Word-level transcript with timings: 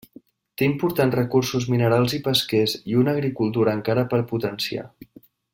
Té 0.59 0.63
importants 0.67 1.17
recursos 1.19 1.67
minerals 1.75 2.17
i 2.19 2.21
pesquers 2.29 2.75
i 2.95 2.99
una 3.05 3.15
agricultura 3.19 3.79
encara 3.81 4.11
per 4.15 4.23
potenciar. 4.37 4.91